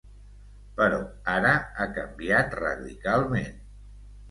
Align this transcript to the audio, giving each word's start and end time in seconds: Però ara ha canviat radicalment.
Però 0.79 1.01
ara 1.33 1.51
ha 1.59 1.87
canviat 1.99 2.59
radicalment. 2.63 3.57